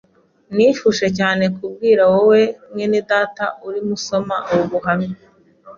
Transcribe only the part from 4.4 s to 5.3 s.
ubu buhamya